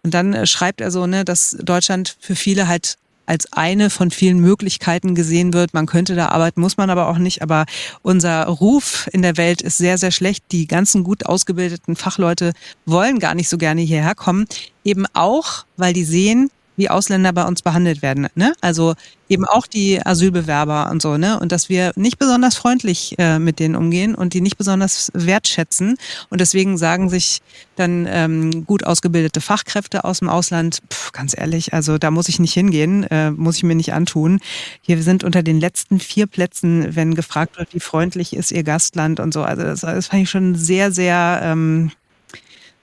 Und 0.04 0.14
dann 0.14 0.34
äh, 0.34 0.46
schreibt 0.46 0.82
er 0.82 0.92
so, 0.92 1.08
ne, 1.08 1.24
dass 1.24 1.58
Deutschland 1.62 2.18
für 2.20 2.36
viele 2.36 2.68
halt 2.68 2.98
als 3.26 3.52
eine 3.54 3.90
von 3.90 4.12
vielen 4.12 4.40
Möglichkeiten 4.40 5.16
gesehen 5.16 5.54
wird. 5.54 5.74
Man 5.74 5.86
könnte 5.86 6.16
da 6.16 6.30
arbeiten, 6.30 6.62
muss 6.62 6.78
man 6.78 6.90
aber 6.90 7.08
auch 7.08 7.18
nicht. 7.18 7.42
Aber 7.42 7.66
unser 8.02 8.46
Ruf 8.46 9.08
in 9.12 9.22
der 9.22 9.38
Welt 9.38 9.62
ist 9.62 9.78
sehr, 9.78 9.98
sehr 9.98 10.12
schlecht. 10.12 10.44
Die 10.52 10.68
ganzen 10.68 11.04
gut 11.04 11.26
ausgebildeten 11.26 11.96
Fachleute 11.96 12.54
wollen 12.86 13.20
gar 13.20 13.36
nicht 13.36 13.50
so 13.50 13.58
gerne 13.58 13.82
hierher 13.82 14.16
kommen. 14.16 14.46
Eben 14.84 15.06
auch, 15.14 15.66
weil 15.78 15.94
die 15.94 16.04
sehen, 16.04 16.50
wie 16.76 16.90
Ausländer 16.90 17.34
bei 17.34 17.44
uns 17.44 17.62
behandelt 17.62 18.02
werden. 18.02 18.28
Ne? 18.36 18.54
Also 18.62 18.96
eben 19.30 19.46
auch 19.46 19.68
die 19.68 20.06
Asylbewerber 20.06 20.90
und 20.92 21.02
so, 21.02 21.18
ne? 21.18 21.40
Und 21.40 21.52
dass 21.52 21.70
wir 21.70 21.92
nicht 21.96 22.20
besonders 22.20 22.56
freundlich 22.56 23.16
äh, 23.18 23.40
mit 23.40 23.60
denen 23.60 23.76
umgehen 23.76 24.16
und 24.16 24.34
die 24.34 24.42
nicht 24.42 24.58
besonders 24.58 25.12
wertschätzen. 25.14 25.96
Und 26.30 26.42
deswegen 26.42 26.78
sagen 26.78 27.10
sich 27.10 27.42
dann 27.76 28.08
ähm, 28.08 28.66
gut 28.66 28.86
ausgebildete 28.86 29.42
Fachkräfte 29.42 30.04
aus 30.04 30.20
dem 30.20 30.30
Ausland, 30.30 30.82
pff, 30.92 31.12
ganz 31.14 31.36
ehrlich, 31.36 31.74
also 31.74 31.98
da 31.98 32.12
muss 32.12 32.30
ich 32.30 32.40
nicht 32.40 32.54
hingehen, 32.54 33.04
äh, 33.06 33.32
muss 33.32 33.58
ich 33.58 33.64
mir 33.64 33.76
nicht 33.76 33.94
antun. 33.94 34.40
Hier 34.82 35.02
sind 35.02 35.24
unter 35.24 35.42
den 35.42 35.60
letzten 35.60 36.00
vier 36.00 36.28
Plätzen, 36.28 36.96
wenn 36.96 37.16
gefragt 37.16 37.58
wird, 37.58 37.74
wie 37.74 37.80
freundlich 37.80 38.36
ist 38.36 38.52
ihr 38.52 38.64
Gastland 38.64 39.20
und 39.20 39.34
so. 39.34 39.44
Also 39.44 39.64
das, 39.64 39.82
das 39.82 40.08
fand 40.08 40.24
ich 40.24 40.30
schon 40.30 40.56
sehr, 40.56 40.92
sehr 40.92 41.56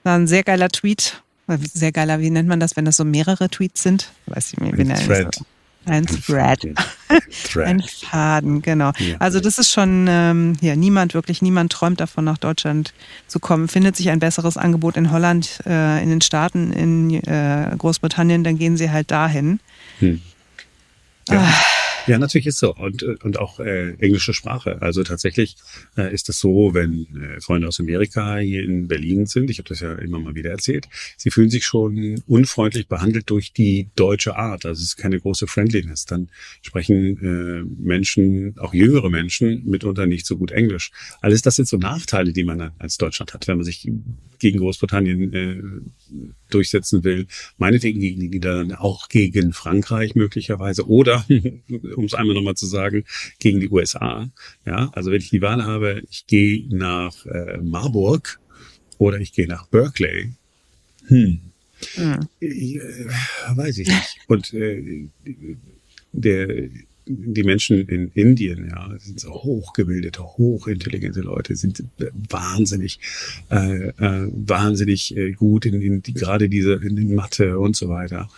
ein 0.03 0.27
sehr 0.27 0.43
geiler 0.43 0.69
Tweet 0.69 1.21
sehr 1.57 1.91
geiler, 1.91 2.19
wie 2.19 2.29
nennt 2.29 2.49
man 2.49 2.59
das, 2.59 2.75
wenn 2.75 2.85
das 2.85 2.97
so 2.97 3.05
mehrere 3.05 3.49
Tweets 3.49 3.83
sind? 3.83 4.11
Weiß 4.27 4.53
ich 4.53 4.59
nicht, 4.59 4.77
wie 4.77 4.83
nennt 4.83 5.05
Thread. 5.05 5.27
Das? 5.27 5.45
Ein 5.85 6.05
Thread. 6.05 6.59
Thread. 7.43 7.65
Ein 7.67 7.81
Faden, 7.81 8.61
genau. 8.61 8.91
Ja. 8.99 9.17
Also 9.17 9.39
das 9.39 9.57
ist 9.57 9.71
schon, 9.71 10.05
ähm, 10.07 10.53
ja, 10.61 10.75
niemand, 10.75 11.15
wirklich 11.15 11.41
niemand 11.41 11.71
träumt 11.71 11.99
davon, 11.99 12.23
nach 12.23 12.37
Deutschland 12.37 12.93
zu 13.27 13.39
kommen. 13.39 13.67
Findet 13.67 13.95
sich 13.95 14.09
ein 14.11 14.19
besseres 14.19 14.57
Angebot 14.57 14.95
in 14.95 15.11
Holland, 15.11 15.59
äh, 15.65 16.01
in 16.03 16.09
den 16.09 16.21
Staaten, 16.21 16.71
in 16.71 17.11
äh, 17.23 17.75
Großbritannien, 17.75 18.43
dann 18.43 18.59
gehen 18.59 18.77
sie 18.77 18.91
halt 18.91 19.09
dahin. 19.09 19.59
Hm. 19.99 20.21
Ja. 21.29 21.39
Ah. 21.39 21.80
Ja, 22.07 22.17
natürlich 22.17 22.47
ist 22.47 22.59
so. 22.59 22.75
Und, 22.75 23.03
und 23.03 23.37
auch 23.37 23.59
äh, 23.59 23.91
englische 23.99 24.33
Sprache. 24.33 24.81
Also 24.81 25.03
tatsächlich 25.03 25.55
äh, 25.97 26.13
ist 26.13 26.29
es 26.29 26.39
so, 26.39 26.73
wenn 26.73 27.07
äh, 27.15 27.41
Freunde 27.41 27.67
aus 27.67 27.79
Amerika 27.79 28.37
hier 28.37 28.63
in 28.63 28.87
Berlin 28.87 29.27
sind, 29.27 29.49
ich 29.49 29.59
habe 29.59 29.69
das 29.69 29.81
ja 29.81 29.93
immer 29.95 30.19
mal 30.19 30.35
wieder 30.35 30.51
erzählt, 30.51 30.87
sie 31.17 31.29
fühlen 31.29 31.49
sich 31.49 31.65
schon 31.65 32.21
unfreundlich 32.27 32.87
behandelt 32.87 33.29
durch 33.29 33.53
die 33.53 33.89
deutsche 33.95 34.35
Art. 34.35 34.65
Also 34.65 34.79
es 34.79 34.89
ist 34.89 34.97
keine 34.97 35.19
große 35.19 35.47
Friendliness. 35.47 36.05
Dann 36.05 36.29
sprechen 36.61 37.17
äh, 37.21 37.63
Menschen, 37.81 38.57
auch 38.57 38.73
jüngere 38.73 39.09
Menschen, 39.09 39.63
mitunter 39.65 40.05
nicht 40.05 40.25
so 40.25 40.37
gut 40.37 40.51
Englisch. 40.51 40.91
Alles 41.21 41.41
das 41.41 41.55
sind 41.55 41.67
so 41.67 41.77
Nachteile, 41.77 42.33
die 42.33 42.43
man 42.43 42.71
als 42.79 42.97
Deutschland 42.97 43.33
hat, 43.33 43.47
wenn 43.47 43.57
man 43.57 43.65
sich 43.65 43.89
gegen 44.39 44.59
Großbritannien 44.59 45.33
äh, 45.33 45.61
durchsetzen 46.53 47.03
will. 47.03 47.27
Meinetwegen 47.57 47.99
gegen 47.99 48.19
die 48.19 48.29
Niederlande, 48.29 48.79
auch 48.79 49.09
gegen 49.09 49.53
Frankreich 49.53 50.15
möglicherweise 50.15 50.87
oder 50.87 51.25
um 51.95 52.05
es 52.05 52.13
einmal 52.13 52.35
nochmal 52.35 52.55
zu 52.55 52.65
sagen, 52.65 53.03
gegen 53.39 53.59
die 53.59 53.69
USA. 53.69 54.29
Ja, 54.65 54.91
also 54.93 55.11
wenn 55.11 55.21
ich 55.21 55.29
die 55.29 55.41
Wahl 55.41 55.63
habe, 55.63 56.03
ich 56.09 56.27
gehe 56.27 56.65
nach 56.69 57.25
äh, 57.25 57.57
Marburg 57.57 58.39
oder 58.97 59.19
ich 59.19 59.33
gehe 59.33 59.47
nach 59.47 59.67
Berkeley. 59.67 60.31
Hm. 61.07 61.39
Hm. 61.95 62.27
Äh, 62.39 62.79
weiß 63.55 63.79
ich 63.79 63.87
nicht. 63.87 64.17
Und 64.27 64.53
äh, 64.53 65.07
der 66.11 66.69
die 67.17 67.43
Menschen 67.43 67.87
in 67.87 68.09
Indien, 68.13 68.69
ja, 68.69 68.93
sind 68.97 69.19
so 69.19 69.31
hochgebildete, 69.31 70.23
hochintelligente 70.23 71.21
Leute, 71.21 71.55
sind 71.55 71.83
wahnsinnig, 72.29 72.99
äh, 73.49 73.89
äh, 73.89 74.29
wahnsinnig 74.33 75.15
äh, 75.15 75.31
gut 75.33 75.65
in, 75.65 75.81
in 75.81 76.01
die, 76.01 76.13
gerade 76.13 76.49
diese 76.49 76.73
in 76.73 76.95
den 76.95 77.15
Mathe 77.15 77.59
und 77.59 77.75
so 77.75 77.89
weiter. 77.89 78.29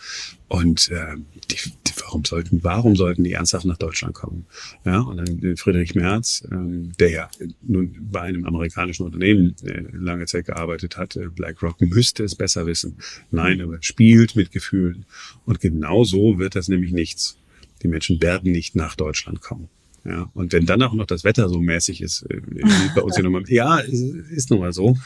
Und 0.47 0.91
äh, 0.91 1.15
die, 1.49 1.55
die, 1.87 1.93
warum 2.01 2.25
sollten, 2.25 2.63
warum 2.63 2.95
sollten 2.95 3.23
die 3.23 3.33
ernsthaft 3.33 3.65
nach 3.65 3.77
Deutschland 3.77 4.13
kommen? 4.13 4.45
Ja, 4.85 4.99
und 5.01 5.17
dann 5.17 5.57
Friedrich 5.57 5.95
Merz, 5.95 6.43
äh, 6.51 6.55
der 6.99 7.09
ja 7.09 7.29
nun 7.61 7.95
bei 8.11 8.21
einem 8.21 8.45
amerikanischen 8.45 9.03
Unternehmen 9.03 9.55
äh, 9.63 9.81
lange 9.93 10.25
Zeit 10.25 10.45
gearbeitet 10.45 10.97
hat, 10.97 11.15
äh, 11.15 11.27
BlackRock 11.27 11.81
müsste 11.81 12.23
es 12.23 12.35
besser 12.35 12.65
wissen. 12.65 12.97
Nein, 13.31 13.61
aber 13.61 13.77
spielt 13.81 14.35
mit 14.35 14.51
Gefühlen. 14.51 15.05
Und 15.45 15.59
genau 15.59 16.03
so 16.03 16.37
wird 16.37 16.55
das 16.55 16.67
nämlich 16.67 16.91
nichts. 16.91 17.37
Die 17.83 17.87
Menschen 17.87 18.21
werden 18.21 18.51
nicht 18.51 18.75
nach 18.75 18.95
Deutschland 18.95 19.41
kommen. 19.41 19.69
Ja, 20.05 20.29
und 20.33 20.51
wenn 20.51 20.65
dann 20.65 20.81
auch 20.81 20.93
noch 20.93 21.05
das 21.05 21.23
Wetter 21.23 21.47
so 21.47 21.61
mäßig 21.61 22.01
ist, 22.01 22.23
äh, 22.23 22.41
wie 22.45 22.89
bei 22.93 23.01
uns 23.01 23.15
hier 23.15 23.23
nochmal, 23.29 23.43
ja, 23.47 23.79
ist, 23.79 24.01
ist 24.01 24.49
nun 24.49 24.59
mal 24.59 24.73
so. 24.73 24.97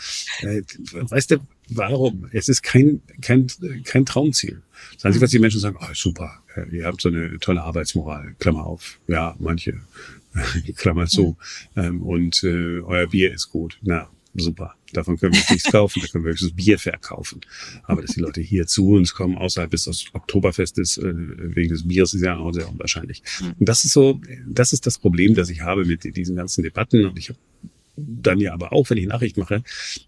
Äh, 0.42 0.64
weißt 0.92 1.32
du, 1.32 1.38
warum? 1.70 2.28
Es 2.32 2.50
ist 2.50 2.64
kein, 2.64 3.02
kein, 3.22 3.48
kein 3.84 4.08
Traumziel. 4.08 4.64
Das 4.96 5.06
Einzige, 5.06 5.24
was 5.24 5.32
die 5.32 5.40
Menschen 5.40 5.60
sagen, 5.60 5.78
oh, 5.80 5.94
super, 5.94 6.42
äh, 6.56 6.76
ihr 6.76 6.86
habt 6.86 7.02
so 7.02 7.10
eine 7.10 7.38
tolle 7.40 7.62
Arbeitsmoral, 7.62 8.36
Klammer 8.40 8.66
auf. 8.66 9.00
Ja, 9.08 9.36
manche, 9.38 9.82
Klammer 10.78 11.06
zu. 11.06 11.38
Ähm, 11.76 12.02
und 12.02 12.44
äh, 12.44 12.80
euer 12.80 13.08
Bier 13.08 13.32
ist 13.32 13.50
gut. 13.50 13.78
Na, 13.84 14.10
super. 14.42 14.76
Davon 14.94 15.18
können 15.18 15.34
wir 15.34 15.44
nichts 15.50 15.72
kaufen, 15.72 16.02
da 16.02 16.08
können 16.08 16.24
wir 16.24 16.32
höchstens 16.32 16.54
Bier 16.54 16.80
verkaufen. 16.80 17.42
Aber 17.84 18.02
dass 18.02 18.12
die 18.12 18.20
Leute 18.20 18.42
hier 18.42 18.68
zu 18.68 18.92
uns 18.92 19.14
kommen, 19.14 19.38
außerhalb 19.38 19.70
bis 19.70 19.86
das 19.86 20.06
Oktoberfest 20.14 20.80
ist, 20.80 20.98
äh, 20.98 21.14
wegen 21.16 21.70
des 21.70 21.88
Biers, 21.88 22.14
ist 22.14 22.22
ja 22.22 22.38
auch 22.38 22.52
sehr 22.52 22.70
unwahrscheinlich. 22.70 23.24
Mhm. 23.42 23.56
Und 23.60 23.70
das 23.70 23.86
ist 23.86 23.94
so, 23.94 24.22
das 24.48 24.74
ist 24.74 24.86
das 24.86 24.98
Problem, 24.98 25.36
das 25.36 25.50
ich 25.50 25.62
habe 25.62 25.86
mit 25.86 26.04
diesen 26.16 26.36
ganzen 26.36 26.64
Debatten. 26.64 27.06
Und 27.06 27.18
ich 27.18 27.30
habe 27.30 27.40
dann 27.96 28.40
ja 28.40 28.54
aber 28.54 28.74
auch, 28.74 28.90
wenn 28.90 28.98
ich 28.98 29.08
Nachricht 29.08 29.38
mache, 29.38 29.64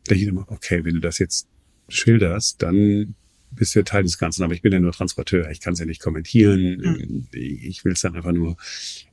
denke 0.09 0.23
ich 0.23 0.29
immer, 0.29 0.45
okay, 0.49 0.85
wenn 0.85 0.93
du 0.93 1.01
das 1.01 1.19
jetzt 1.19 1.47
schilderst, 1.87 2.61
dann 2.61 3.15
bist 3.51 3.73
du 3.73 3.79
ja 3.79 3.83
Teil 3.83 4.03
des 4.03 4.17
Ganzen. 4.17 4.43
Aber 4.43 4.53
ich 4.53 4.61
bin 4.61 4.71
ja 4.71 4.79
nur 4.79 4.91
Transporteur, 4.91 5.49
ich 5.49 5.59
kann 5.59 5.73
es 5.73 5.79
ja 5.79 5.85
nicht 5.85 6.01
kommentieren. 6.01 6.77
Mhm. 6.77 7.27
Ich 7.31 7.83
will 7.83 7.93
es 7.93 8.01
dann 8.01 8.15
einfach 8.15 8.31
nur 8.31 8.57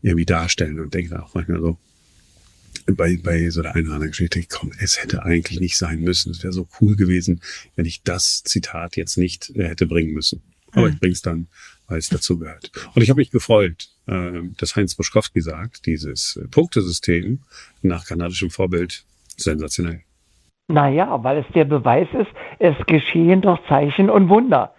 irgendwie 0.03 0.27
darstellen 0.27 0.79
und 0.81 0.93
denke 0.93 1.11
dann 1.11 1.21
auch 1.21 1.35
manchmal 1.35 1.61
so, 1.61 1.79
bei, 2.95 3.19
bei 3.23 3.51
so 3.51 3.63
der 3.63 3.75
einen 3.75 3.87
oder 3.87 3.95
anderen 3.95 4.13
Geschichte, 4.13 4.43
komm, 4.49 4.73
es 4.79 5.03
hätte 5.03 5.25
eigentlich 5.25 5.61
nicht 5.61 5.77
sein 5.77 6.01
müssen. 6.01 6.31
Es 6.31 6.43
wäre 6.43 6.53
so 6.53 6.69
cool 6.81 6.97
gewesen, 6.97 7.41
wenn 7.75 7.85
ich 7.85 8.03
das 8.03 8.43
Zitat 8.45 8.97
jetzt 8.97 9.17
nicht 9.17 9.51
äh, 9.57 9.69
hätte 9.69 9.87
bringen 9.87 10.13
müssen. 10.13 10.43
Aber 10.73 10.87
mhm. 10.87 10.95
ich 10.95 11.01
bring's 11.01 11.23
dann, 11.23 11.49
weil 11.89 11.99
es 11.99 12.09
dazu 12.09 12.39
gehört. 12.39 12.71
Und 12.95 13.03
ich 13.03 13.11
habe 13.11 13.21
mich 13.21 13.31
gefreut, 13.31 13.89
äh, 14.07 14.43
dass 14.59 14.77
Heinz 14.77 14.95
Buschkowski 14.95 15.41
sagt, 15.41 15.87
dieses 15.87 16.37
äh, 16.37 16.49
Punktesystem 16.49 17.41
nach 17.83 18.07
kanadischem 18.07 18.51
Vorbild 18.51 19.05
sensationell. 19.37 20.03
Naja, 20.69 21.23
weil 21.23 21.39
es 21.39 21.47
der 21.55 21.65
Beweis 21.65 22.09
ist, 22.13 22.31
es 22.59 22.75
geschehen 22.87 23.41
doch 23.41 23.59
Zeichen 23.69 24.11
und 24.11 24.29
Wunder 24.29 24.75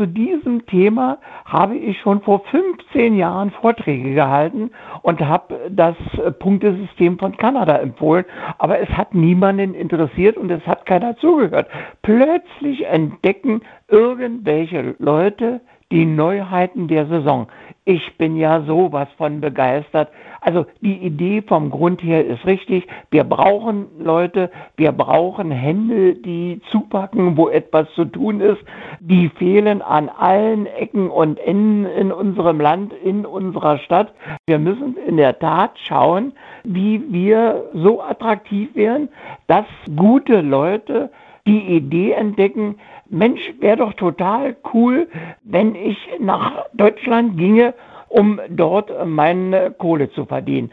zu 0.00 0.06
diesem 0.06 0.64
Thema 0.64 1.18
habe 1.44 1.76
ich 1.76 2.00
schon 2.00 2.22
vor 2.22 2.40
15 2.50 3.16
Jahren 3.16 3.50
Vorträge 3.50 4.14
gehalten 4.14 4.70
und 5.02 5.20
habe 5.20 5.68
das 5.68 5.94
Punktesystem 6.38 7.18
von 7.18 7.36
Kanada 7.36 7.76
empfohlen, 7.76 8.24
aber 8.56 8.78
es 8.80 8.88
hat 8.88 9.14
niemanden 9.14 9.74
interessiert 9.74 10.38
und 10.38 10.50
es 10.50 10.66
hat 10.66 10.86
keiner 10.86 11.18
zugehört. 11.18 11.68
Plötzlich 12.00 12.86
entdecken 12.86 13.60
irgendwelche 13.88 14.94
Leute 14.98 15.60
die 15.92 16.06
Neuheiten 16.06 16.86
der 16.88 17.06
Saison. 17.06 17.48
Ich 17.84 18.16
bin 18.16 18.36
ja 18.36 18.62
sowas 18.62 19.08
von 19.16 19.40
begeistert. 19.40 20.10
Also 20.40 20.66
die 20.80 20.96
Idee 20.98 21.42
vom 21.42 21.70
Grund 21.70 22.02
her 22.02 22.24
ist 22.24 22.46
richtig. 22.46 22.86
Wir 23.10 23.24
brauchen 23.24 23.86
Leute, 23.98 24.50
wir 24.76 24.92
brauchen 24.92 25.50
Hände, 25.50 26.14
die 26.14 26.60
zupacken, 26.70 27.36
wo 27.36 27.48
etwas 27.48 27.88
zu 27.94 28.04
tun 28.04 28.40
ist. 28.40 28.60
Die 29.00 29.28
fehlen 29.30 29.82
an 29.82 30.08
allen 30.08 30.66
Ecken 30.66 31.10
und 31.10 31.38
Enden 31.38 31.86
in 31.86 32.12
unserem 32.12 32.60
Land, 32.60 32.92
in 33.04 33.26
unserer 33.26 33.78
Stadt. 33.78 34.12
Wir 34.46 34.58
müssen 34.58 34.96
in 35.06 35.16
der 35.16 35.38
Tat 35.38 35.72
schauen, 35.86 36.32
wie 36.64 37.02
wir 37.12 37.64
so 37.74 38.00
attraktiv 38.00 38.74
werden, 38.74 39.08
dass 39.48 39.66
gute 39.96 40.40
Leute 40.40 41.10
die 41.50 41.76
Idee 41.76 42.12
entdecken, 42.12 42.76
Mensch, 43.08 43.40
wäre 43.58 43.78
doch 43.78 43.94
total 43.94 44.56
cool, 44.72 45.08
wenn 45.42 45.74
ich 45.74 45.98
nach 46.20 46.66
Deutschland 46.74 47.36
ginge 47.36 47.74
um 48.10 48.40
dort 48.50 48.90
meine 49.06 49.70
Kohle 49.70 50.12
zu 50.12 50.26
verdienen. 50.26 50.72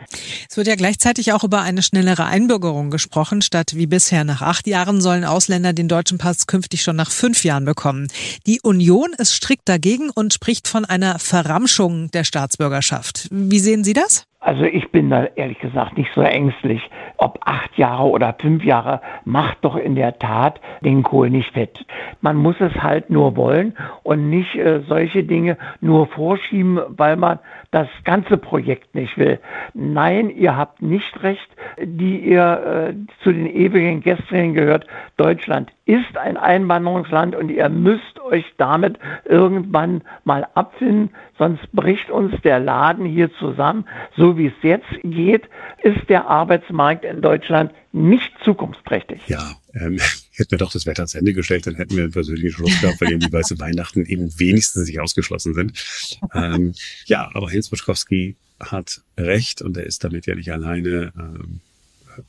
Es 0.50 0.57
wird 0.57 0.65
ja 0.67 0.75
gleichzeitig 0.75 1.34
auch 1.34 1.43
über 1.43 1.62
eine 1.62 1.84
schnellere 1.84 2.25
Einbürgerung 2.25 2.89
gesprochen. 2.89 3.43
Statt 3.43 3.75
wie 3.75 3.86
bisher 3.86 4.24
nach 4.24 4.41
acht 4.41 4.65
Jahren 4.65 5.01
sollen 5.01 5.24
Ausländer 5.24 5.72
den 5.72 5.88
deutschen 5.88 6.17
Pass 6.17 6.48
künftig 6.48 6.81
schon 6.81 6.96
nach 6.96 7.12
fünf 7.12 7.43
Jahren 7.43 7.63
bekommen. 7.63 8.07
Die 8.48 8.60
Union 8.63 9.13
ist 9.19 9.36
strikt 9.36 9.69
dagegen 9.69 10.10
und 10.10 10.34
spricht 10.34 10.67
von 10.67 10.84
einer 10.84 11.19
Verramschung 11.19 12.10
der 12.10 12.24
Staatsbürgerschaft. 12.24 13.27
Wie 13.29 13.60
sehen 13.60 13.84
Sie 13.84 13.93
das? 13.93 14.26
Also 14.39 14.63
ich 14.63 14.91
bin 14.91 15.10
da 15.10 15.25
ehrlich 15.36 15.60
gesagt 15.60 15.98
nicht 15.98 16.12
so 16.13 16.22
ängstlich. 16.22 16.82
Ob 17.17 17.39
acht 17.46 17.75
Jahre 17.77 18.03
oder 18.03 18.36
fünf 18.39 18.63
Jahre 18.63 19.01
macht 19.25 19.58
doch 19.62 19.75
in 19.75 19.96
der 19.96 20.20
Tat 20.20 20.62
den 20.82 21.01
Kohl 21.03 21.29
nicht 21.29 21.51
fett. 21.53 21.86
Man 22.22 22.38
muss 22.38 22.56
es 22.60 22.74
halt 22.75 23.10
nur 23.10 23.36
wollen 23.36 23.75
und 24.03 24.29
nicht 24.29 24.56
äh, 24.56 24.82
solche 24.88 25.24
Dinge 25.24 25.58
nur 25.82 26.08
vorschieben, 26.08 26.79
weil 26.89 27.17
man 27.17 27.39
das 27.72 27.88
ganze 28.03 28.38
Projekt 28.38 28.96
nicht 28.96 29.17
will. 29.17 29.39
Nein, 29.74 30.29
ihr 30.29 30.56
habt 30.56 30.82
nicht 30.82 31.22
recht, 31.24 31.50
die 31.82 32.20
ihr 32.20 32.94
äh, 32.94 32.94
zu 33.24 33.32
den 33.32 33.48
ewigen 33.48 34.01
Gästen 34.01 34.53
gehört. 34.53 34.88
Deutschland 35.17 35.72
ist 35.86 36.17
ein 36.17 36.38
Einwanderungsland 36.38 37.36
und 37.36 37.50
ihr 37.50 37.70
müsst 37.70 38.20
euch 38.20 38.46
damit 38.58 39.00
irgendwann 39.25 40.01
mal 40.24 40.48
abfinden, 40.53 41.12
sonst 41.38 41.72
bricht 41.72 42.10
uns 42.10 42.34
der 42.41 42.60
Laden 42.60 43.06
hier 43.06 43.32
zusammen. 43.34 43.86
So 44.15 44.26
wie 44.36 44.48
es 44.48 44.53
jetzt 44.63 44.88
geht, 45.03 45.43
ist 45.84 46.10
der 46.10 46.27
Arbeitsmarkt 46.27 47.05
in 47.05 47.22
Deutschland 47.22 47.72
nicht 47.93 48.31
zukunftsträchtig. 48.43 49.22
Ja, 49.27 49.55
ähm, 49.75 50.00
hätten 50.34 50.51
wir 50.51 50.57
doch 50.57 50.72
das 50.72 50.86
Wetter 50.88 51.03
ans 51.03 51.15
Ende 51.15 51.34
gestellt, 51.34 51.67
dann 51.67 51.75
hätten 51.75 51.96
wir 51.96 52.03
einen 52.03 52.12
persönlichen 52.12 52.51
Schluss 52.51 52.81
gehabt, 52.81 53.00
weil 53.00 53.12
eben 53.12 53.19
die 53.19 53.31
weiße 53.31 53.60
Weihnachten 53.60 54.05
eben 54.05 54.38
wenigstens 54.39 54.88
nicht 54.88 55.00
ausgeschlossen 55.00 55.53
sind. 55.53 56.19
Ähm, 56.34 56.74
ja, 57.05 57.29
aber 57.34 57.50
Heinz 57.51 57.69
Buschkowski 57.69 58.36
hat 58.60 59.01
recht 59.17 59.62
und 59.62 59.77
er 59.77 59.86
ist 59.86 60.03
damit 60.03 60.25
ja 60.25 60.36
nicht 60.36 60.51
alleine. 60.51 61.13
Ähm, 61.15 61.62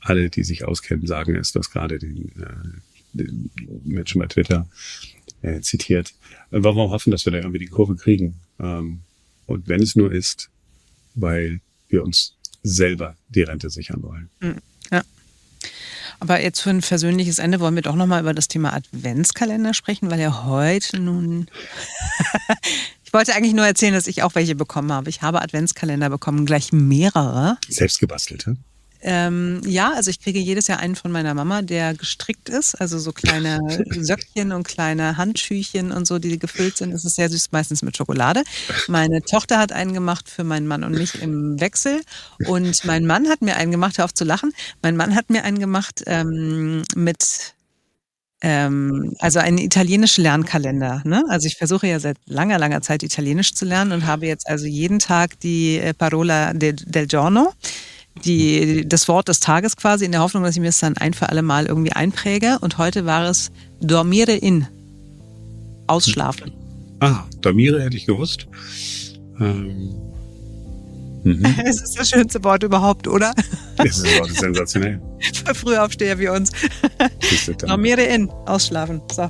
alle, 0.01 0.29
die 0.29 0.43
sich 0.43 0.65
auskennen, 0.65 1.07
sagen 1.07 1.35
es, 1.35 1.51
dass 1.51 1.71
gerade 1.71 1.99
den, 1.99 2.31
äh, 2.39 2.79
den 3.13 3.49
Menschen 3.85 4.19
bei 4.19 4.27
Twitter 4.27 4.67
äh, 5.41 5.61
zitiert. 5.61 6.13
Äh, 6.51 6.59
warum 6.63 6.91
hoffen, 6.91 7.11
dass 7.11 7.25
wir 7.25 7.31
da 7.31 7.39
irgendwie 7.39 7.59
die 7.59 7.67
Kurve 7.67 7.95
kriegen? 7.95 8.35
Ähm, 8.59 9.01
und 9.45 9.67
wenn 9.67 9.81
es 9.81 9.95
nur 9.95 10.11
ist, 10.11 10.49
weil 11.15 11.61
wir 11.89 12.03
uns 12.03 12.35
selber 12.63 13.15
die 13.29 13.41
Rente 13.41 13.69
sichern 13.69 14.01
wollen. 14.03 14.29
Mhm. 14.39 14.57
Ja. 14.91 15.03
Aber 16.19 16.41
jetzt 16.41 16.61
für 16.61 16.69
ein 16.69 16.81
versöhnliches 16.81 17.39
Ende 17.39 17.59
wollen 17.59 17.75
wir 17.75 17.81
doch 17.81 17.95
nochmal 17.95 18.21
über 18.21 18.33
das 18.33 18.47
Thema 18.47 18.73
Adventskalender 18.73 19.73
sprechen, 19.73 20.11
weil 20.11 20.19
ja 20.19 20.45
heute 20.45 20.99
nun. 20.99 21.47
ich 23.05 23.13
wollte 23.13 23.33
eigentlich 23.33 23.53
nur 23.53 23.65
erzählen, 23.65 23.93
dass 23.93 24.07
ich 24.07 24.23
auch 24.23 24.35
welche 24.35 24.55
bekommen 24.55 24.91
habe. 24.91 25.09
Ich 25.09 25.21
habe 25.21 25.41
Adventskalender 25.41 26.09
bekommen, 26.09 26.45
gleich 26.45 26.73
mehrere. 26.73 27.57
Selbst 27.69 27.99
gebastelte? 27.99 28.57
Ähm, 29.01 29.61
ja, 29.65 29.93
also 29.93 30.09
ich 30.09 30.19
kriege 30.19 30.39
jedes 30.39 30.67
Jahr 30.67 30.79
einen 30.79 30.95
von 30.95 31.11
meiner 31.11 31.33
Mama, 31.33 31.61
der 31.61 31.93
gestrickt 31.93 32.49
ist, 32.49 32.75
also 32.75 32.99
so 32.99 33.13
kleine 33.13 33.59
Söckchen 33.89 34.51
und 34.51 34.67
kleine 34.67 35.15
Handschüchen 35.17 35.91
und 35.91 36.05
so, 36.05 36.19
die 36.19 36.37
gefüllt 36.37 36.77
sind. 36.77 36.91
Es 36.91 37.05
ist 37.05 37.15
sehr 37.15 37.29
süß, 37.29 37.51
meistens 37.51 37.81
mit 37.81 37.95
Schokolade. 37.95 38.43
Meine 38.87 39.21
Tochter 39.21 39.57
hat 39.57 39.71
einen 39.71 39.93
gemacht 39.93 40.29
für 40.29 40.43
meinen 40.43 40.67
Mann 40.67 40.83
und 40.83 40.93
mich 40.93 41.21
im 41.21 41.59
Wechsel 41.61 42.01
und 42.45 42.83
mein 42.83 43.05
Mann 43.05 43.29
hat 43.29 43.41
mir 43.41 43.55
einen 43.55 43.71
gemacht, 43.71 43.97
hör 43.97 44.05
auf 44.05 44.13
zu 44.13 44.25
lachen, 44.25 44.51
mein 44.81 44.97
Mann 44.97 45.15
hat 45.15 45.29
mir 45.29 45.43
einen 45.43 45.59
gemacht 45.59 46.03
ähm, 46.05 46.83
mit 46.95 47.53
ähm, 48.41 49.15
also 49.19 49.39
einen 49.39 49.57
italienischen 49.57 50.23
Lernkalender. 50.23 51.01
Ne? 51.05 51.23
Also 51.29 51.47
ich 51.47 51.57
versuche 51.57 51.87
ja 51.87 51.99
seit 51.99 52.17
langer, 52.25 52.57
langer 52.57 52.81
Zeit 52.81 53.03
Italienisch 53.03 53.53
zu 53.53 53.65
lernen 53.65 53.91
und 53.91 54.05
habe 54.05 54.27
jetzt 54.27 54.47
also 54.47 54.65
jeden 54.65 54.99
Tag 54.99 55.39
die 55.41 55.77
äh, 55.77 55.93
Parola 55.93 56.53
de, 56.53 56.73
del 56.73 57.07
Giorno 57.07 57.53
die, 58.25 58.87
das 58.87 59.07
Wort 59.07 59.27
des 59.27 59.39
Tages 59.39 59.75
quasi 59.75 60.05
in 60.05 60.11
der 60.11 60.21
Hoffnung, 60.21 60.43
dass 60.43 60.55
ich 60.55 60.61
mir 60.61 60.69
es 60.69 60.79
dann 60.79 60.97
ein 60.97 61.13
für 61.13 61.29
alle 61.29 61.41
Mal 61.41 61.65
irgendwie 61.65 61.93
einpräge. 61.93 62.57
Und 62.61 62.77
heute 62.77 63.05
war 63.05 63.29
es 63.29 63.51
dormire 63.81 64.33
in. 64.33 64.67
Ausschlafen. 65.87 66.51
Ah, 66.99 67.23
dormire 67.41 67.81
hätte 67.81 67.97
ich 67.97 68.05
gewusst. 68.05 68.47
Ähm, 69.39 69.95
mhm. 71.23 71.45
Es 71.65 71.81
ist 71.81 71.97
das 71.97 72.09
schönste 72.09 72.43
Wort 72.43 72.63
überhaupt, 72.63 73.07
oder? 73.07 73.33
Das 73.77 73.97
ist 73.97 74.19
Wort 74.19 74.31
sensationell. 74.31 75.01
Für 75.45 75.55
Frühaufsteher 75.55 76.19
wie 76.19 76.27
uns. 76.27 76.51
dormire 77.59 78.03
in. 78.03 78.29
Ausschlafen. 78.45 79.01
So. 79.09 79.29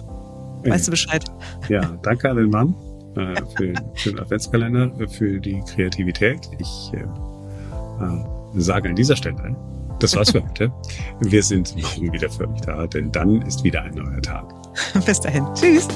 Weißt 0.66 0.88
du 0.88 0.92
Bescheid? 0.92 1.24
Ja, 1.70 1.82
danke 2.04 2.30
an 2.30 2.38
den 2.38 2.50
Mann 2.50 2.76
äh, 3.16 3.36
für, 3.56 3.74
für 3.96 4.10
den 4.10 4.20
Adventskalender, 4.20 4.92
für 5.10 5.40
die 5.40 5.62
Kreativität. 5.74 6.40
Ich 6.60 6.92
äh, 6.94 7.04
äh, 8.04 8.39
sage 8.56 8.90
an 8.90 8.96
dieser 8.96 9.16
Stelle, 9.16 9.56
das 10.00 10.16
war's 10.16 10.32
für 10.32 10.44
heute. 10.44 10.72
Wir 11.20 11.44
sind 11.44 11.76
morgen 11.76 12.14
wieder 12.14 12.30
für 12.30 12.48
euch 12.48 12.62
da, 12.62 12.88
denn 12.88 13.12
dann 13.12 13.42
ist 13.44 13.64
wieder 13.64 13.82
ein 13.84 13.94
neuer 13.94 14.22
Tag. 14.22 14.54
Bis 15.06 15.20
dahin. 15.20 15.46
Tschüss. 15.56 15.88